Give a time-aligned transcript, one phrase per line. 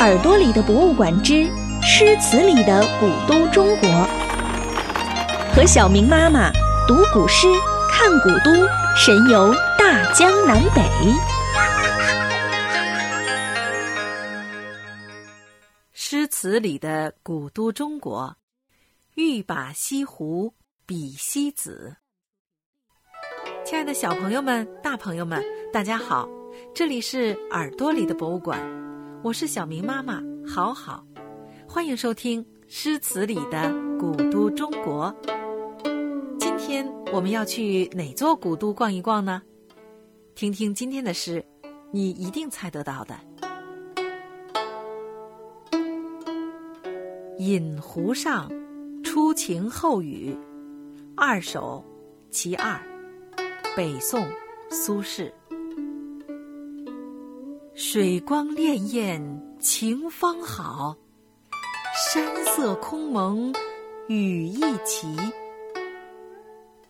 [0.00, 1.44] 耳朵里的博物馆之
[1.82, 3.90] 诗词里的古都中国，
[5.52, 6.52] 和小明妈妈
[6.86, 7.48] 读古诗、
[7.90, 8.52] 看古都，
[8.96, 10.82] 神游大江南北。
[15.92, 18.36] 诗词里的古都中国，
[19.16, 20.54] 欲把西湖
[20.86, 21.96] 比西子。
[23.64, 25.42] 亲爱的小朋友们、大朋友们，
[25.72, 26.28] 大家好，
[26.72, 28.87] 这里是耳朵里的博物馆。
[29.20, 31.04] 我是小明妈妈，好好，
[31.66, 35.12] 欢迎收听诗词里的古都中国。
[36.38, 39.42] 今天我们要去哪座古都逛一逛呢？
[40.36, 41.44] 听听今天的诗，
[41.90, 43.14] 你一定猜得到的。
[47.38, 48.48] 《饮湖上·
[49.02, 50.32] 初晴后雨》
[51.16, 51.84] 二首
[52.30, 52.80] 其二，
[53.76, 54.24] 北宋，
[54.70, 55.32] 苏轼。
[57.80, 59.22] 水光潋滟
[59.60, 60.96] 晴方好，
[62.12, 63.54] 山色空蒙
[64.08, 65.14] 雨亦奇。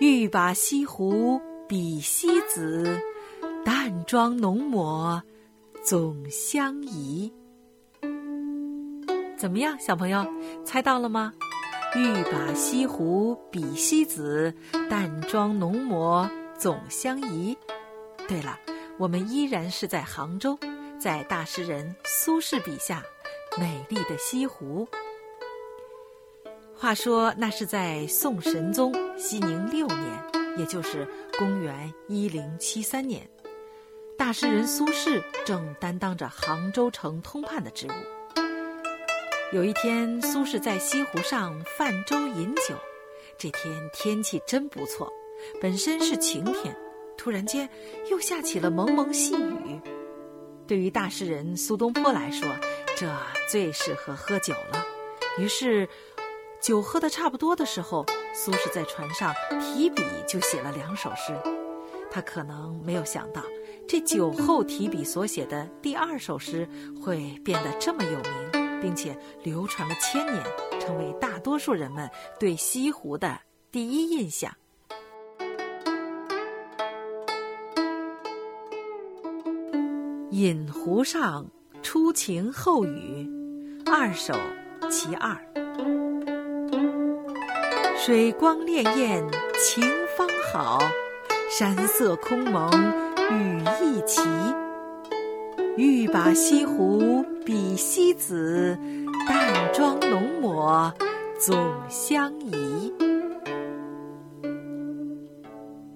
[0.00, 2.98] 欲把西湖比西子，
[3.62, 5.22] 淡妆浓抹
[5.84, 7.30] 总相宜。
[9.36, 10.26] 怎么样，小朋友，
[10.64, 11.30] 猜到了吗？
[11.94, 14.54] 欲把西湖比西子，
[14.88, 16.26] 淡妆浓抹
[16.58, 17.54] 总相宜。
[18.26, 18.58] 对了。
[19.00, 20.58] 我们依然是在杭州，
[21.00, 23.02] 在大诗人苏轼笔下
[23.58, 24.86] 美丽的西湖。
[26.76, 30.22] 话说那是在宋神宗熙宁六年，
[30.58, 33.26] 也就是公元一零七三年，
[34.18, 38.36] 大诗人苏轼正担当着杭州城通判的职务。
[39.56, 42.74] 有一天，苏轼在西湖上泛舟饮酒，
[43.38, 45.10] 这天天气真不错，
[45.58, 46.76] 本身是晴天。
[47.20, 47.68] 突然间，
[48.10, 49.78] 又下起了蒙蒙细雨。
[50.66, 52.48] 对于大诗人苏东坡来说，
[52.96, 53.14] 这
[53.46, 54.82] 最适合喝酒了。
[55.36, 55.86] 于是，
[56.62, 61.36] 酒喝的差不多的时候，苏轼在船上提笔就写了两首诗。
[62.10, 63.42] 他可能没有想到，
[63.86, 66.66] 这酒后提笔所写的第二首诗
[67.02, 70.42] 会变得这么有名，并且流传了千年，
[70.80, 73.38] 成为大多数人们对西湖的
[73.70, 74.50] 第一印象。
[80.30, 81.44] 饮湖上，
[81.82, 83.28] 初晴后雨，
[83.84, 84.32] 二首
[84.88, 85.36] 其二。
[87.96, 89.82] 水光潋滟晴
[90.16, 90.78] 方好，
[91.50, 92.70] 山色空蒙
[93.32, 94.22] 雨亦奇。
[95.76, 98.78] 欲把西湖比西子，
[99.26, 100.94] 淡妆浓抹
[101.40, 102.92] 总相宜。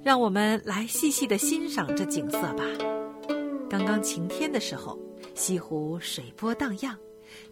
[0.03, 2.65] 让我们来细细的欣赏这景色吧。
[3.76, 4.96] 刚刚晴天的时候，
[5.34, 6.96] 西湖水波荡漾，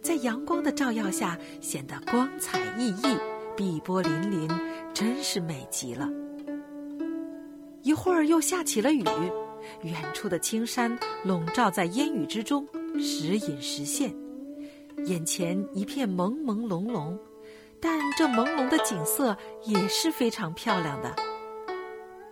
[0.01, 3.19] 在阳光的照耀下显得光彩熠熠、
[3.57, 4.49] 碧波粼粼，
[4.93, 6.09] 真是美极了。
[7.81, 9.03] 一会儿又下起了雨，
[9.81, 12.65] 远处的青山笼罩在烟雨之中，
[12.97, 14.15] 时隐时现，
[15.03, 17.19] 眼前一片朦朦胧胧，
[17.81, 19.35] 但这朦胧的景色
[19.65, 21.13] 也是非常漂亮的。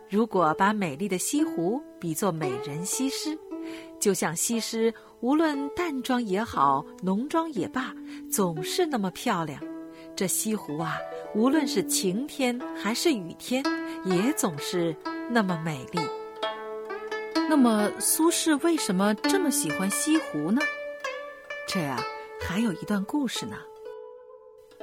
[0.08, 3.38] 如果把美丽的西湖比作美人西施。
[4.00, 7.94] 就像西施，无论淡妆也好，浓妆也罢，
[8.30, 9.60] 总是那么漂亮。
[10.14, 10.98] 这西湖啊，
[11.34, 13.64] 无论是晴天还是雨天，
[14.04, 14.94] 也总是
[15.30, 16.00] 那么美丽。
[17.48, 20.60] 那么，苏轼为什么这么喜欢西湖呢？
[21.66, 22.02] 这呀，
[22.40, 23.56] 还有一段故事呢。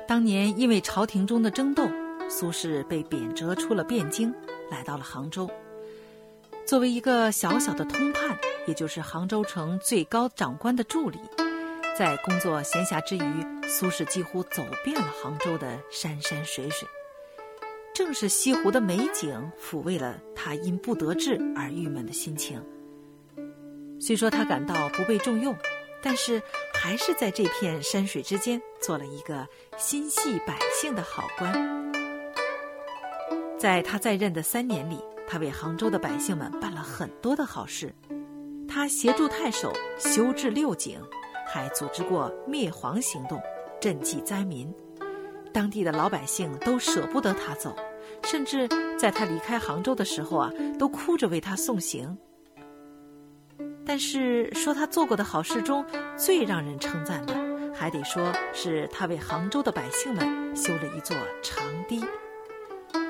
[0.08, 1.88] 当年因为朝廷中的争斗，
[2.28, 4.34] 苏轼被贬谪出了汴京，
[4.72, 5.50] 来到了杭州。
[6.66, 8.38] 作为一个小小的通判，
[8.70, 11.18] 也就是杭州城最高长官的助理，
[11.98, 16.88] 在工作闲暇之余，苏轼几乎走遍了杭州的山山水水。
[17.96, 22.64] 正是西湖的美景抚慰了他因不得志而郁闷的心情。
[24.00, 25.56] 虽说他感到不被重用，
[26.00, 26.40] 但是
[26.72, 29.48] 还是在这片山水之间做了一个
[29.80, 31.92] 心系百姓的好官。
[33.58, 35.04] 在他在任的三年里。
[35.32, 37.94] 他为杭州的百姓们办了很多的好事，
[38.80, 41.02] 他协助太守修治六井，
[41.46, 43.38] 还组织过灭蝗行动，
[43.82, 44.74] 赈济灾民。
[45.52, 47.76] 当地的老百姓都舍不得他走，
[48.24, 50.50] 甚至在他离开杭州的时候啊，
[50.80, 52.18] 都哭着为他送行。
[53.86, 55.86] 但是说他做过的好事中
[56.16, 57.36] 最让人称赞的，
[57.76, 62.02] 还得说是他为杭州的百姓们修了一座长堤。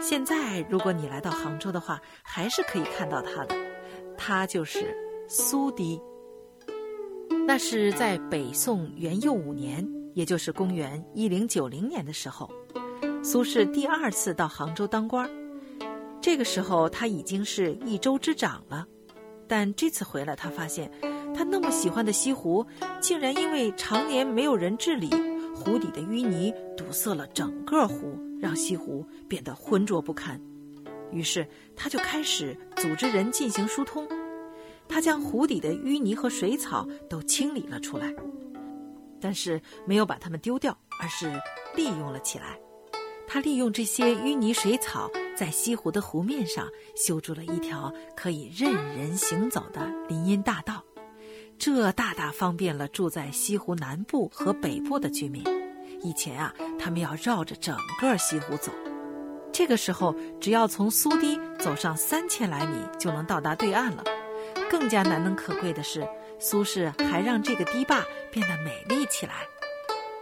[0.01, 3.55] 现在，如果你来到杭州的话，还是可以看到他的，
[4.17, 4.97] 他就是
[5.31, 6.01] 苏堤。
[7.45, 12.49] 那是在北宋元佑五年，也就是公元一零九零年的时候，
[13.23, 15.29] 苏轼第二次到杭州当官。
[16.19, 18.87] 这个时候他已经是一州之长了，
[19.47, 20.91] 但这次回来，他发现
[21.35, 22.65] 他那么喜欢的西湖，
[22.99, 25.11] 竟然因为常年没有人治理，
[25.53, 30.41] 湖底的淤泥堵塞了整个湖，让西湖变得浑浊不堪。
[31.11, 34.07] 于是他就开始组织人进行疏通。
[34.89, 38.13] 他将湖底的淤泥和水草都清理了出来，
[39.21, 41.31] 但是没有把它们丢掉，而是
[41.75, 42.59] 利用了起来。
[43.27, 45.07] 他利用这些淤泥水草，
[45.37, 50.83] 在西湖的湖面上修筑了一条可以任人行走的林荫大道，
[51.59, 55.43] 这大大方便了住在西湖南部和北部的居民。
[56.01, 58.71] 以前啊，他们要绕着整个西湖走，
[59.53, 64.03] 这个时候只要从苏堤走上三千来米，就能到达对岸了。
[64.69, 66.07] 更加难能可贵的是，
[66.39, 69.47] 苏轼还让这个堤坝变得美丽起来。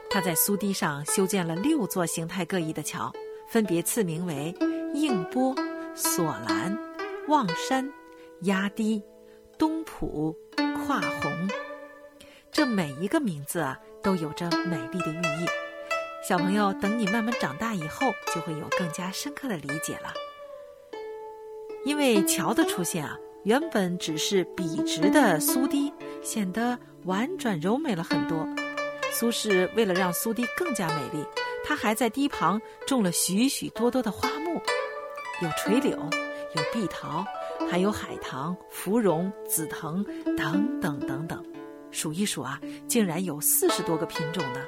[0.09, 3.11] 他在苏堤上修建了六座形态各异的桥，
[3.49, 4.55] 分别赐名为
[4.93, 5.53] 映波、
[5.93, 6.75] 索兰、
[7.27, 7.91] 望山、
[8.43, 9.03] 压堤、
[9.57, 11.49] 东浦、跨虹。
[12.51, 15.45] 这每一个名字啊，都有着美丽的寓意。
[16.27, 20.13] 小朋友，等你慢慢长大以后，就会有更加深刻的理解了。
[21.85, 23.19] 因为桥的出现啊。
[23.47, 25.89] 原本只是笔直的苏堤，
[26.21, 28.45] 显得婉转柔美了很多。
[29.13, 31.25] 苏轼为了让苏堤更加美丽，
[31.63, 34.61] 他还在堤旁种了许许多多的花木，
[35.41, 37.23] 有垂柳，有碧桃，
[37.71, 40.03] 还有海棠、芙蓉、紫藤
[40.35, 41.41] 等等等等。
[41.89, 44.59] 数一数啊，竟然有四十多个品种呢。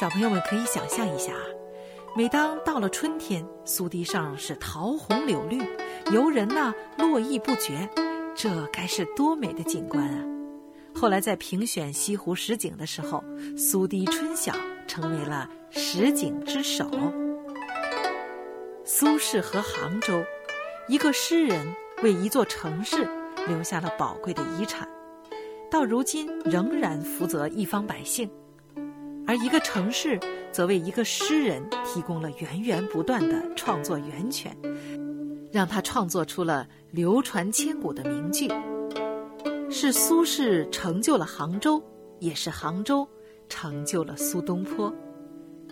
[0.00, 1.44] 小朋友们可以想象一下啊，
[2.16, 5.60] 每当到了春天，苏堤上是桃红柳绿。
[6.10, 7.88] 游人呢络绎不绝，
[8.34, 10.24] 这该是多美的景观啊！
[10.94, 13.22] 后来在评选西湖十景的时候，
[13.56, 14.52] 苏堤春晓
[14.86, 16.90] 成为了十景之首。
[18.84, 20.22] 苏轼和杭州，
[20.88, 23.08] 一个诗人为一座城市
[23.48, 24.86] 留下了宝贵的遗产，
[25.70, 28.28] 到如今仍然福泽一方百姓；
[29.26, 30.20] 而一个城市
[30.50, 34.54] 则为一个诗人提供了源源不断的创作源泉。
[35.52, 38.48] 让他创作出了流传千古的名句，
[39.70, 41.80] 是苏轼成就了杭州，
[42.20, 43.06] 也是杭州
[43.50, 44.90] 成就了苏东坡。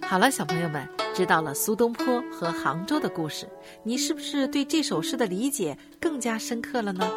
[0.02, 3.48] 好了，小朋友们，知道了苏东坡和杭州的故事，
[3.82, 7.10] 你是不是对这首诗的理解更加深刻了呢？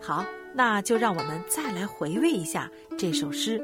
[0.00, 2.68] 好，那就让我们再来回味一下
[2.98, 3.62] 这首诗，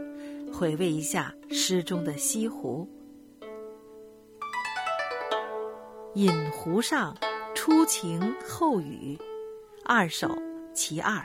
[0.52, 2.88] 回味一下诗中的西湖。
[6.14, 7.16] 饮湖上。
[7.68, 9.14] 初晴后雨，
[9.84, 10.34] 二首
[10.72, 11.22] 其二。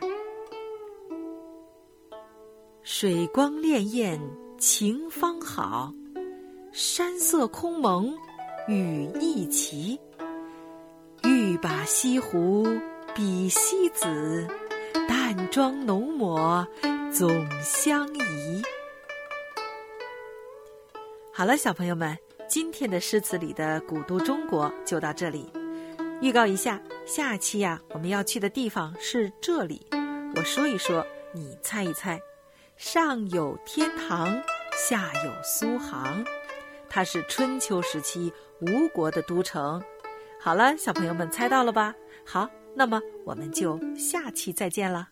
[2.82, 4.20] 水光潋滟
[4.58, 5.94] 晴方好，
[6.74, 8.14] 山色空蒙
[8.68, 9.98] 雨亦奇。
[11.24, 12.68] 欲把西湖
[13.16, 14.46] 比西子，
[15.08, 16.68] 淡妆浓抹
[17.10, 18.62] 总相宜。
[21.32, 22.18] 好了，小朋友们，
[22.50, 25.50] 今天的诗词里的古都中国就到这里。
[26.24, 29.86] 预告一下，下期呀，我们要去的地方是这里。
[30.38, 32.18] 我说一说，你猜一猜。
[32.78, 34.42] 上有天堂，
[34.74, 36.24] 下有苏杭，
[36.90, 39.84] 它是春秋时期吴国的都城。
[40.40, 41.94] 好了，小朋友们猜到了吧？
[42.26, 45.10] 好，那么我们就下期再见了。